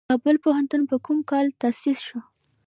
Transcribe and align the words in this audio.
کابل 0.09 0.35
پوهنتون 0.43 0.81
په 0.89 0.95
کوم 1.05 1.19
کال 1.29 1.45
تاسیس 1.61 1.99
شو؟ 2.07 2.19